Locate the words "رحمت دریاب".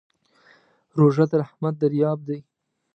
1.41-2.19